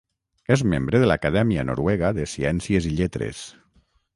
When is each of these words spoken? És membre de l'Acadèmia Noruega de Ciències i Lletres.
És 0.55 0.61
membre 0.71 1.01
de 1.03 1.09
l'Acadèmia 1.11 1.65
Noruega 1.71 2.11
de 2.21 2.27
Ciències 2.35 2.89
i 2.93 2.95
Lletres. 3.03 3.45